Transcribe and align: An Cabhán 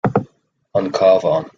An 0.73 0.89
Cabhán 0.89 1.45